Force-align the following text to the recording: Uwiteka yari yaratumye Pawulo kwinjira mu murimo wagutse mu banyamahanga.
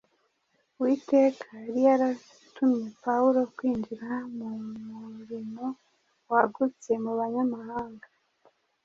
Uwiteka 0.77 1.47
yari 1.65 1.79
yaratumye 1.87 2.85
Pawulo 3.03 3.39
kwinjira 3.55 4.09
mu 4.37 4.49
murimo 5.13 5.65
wagutse 6.31 6.91
mu 7.03 7.11
banyamahanga. 7.19 8.07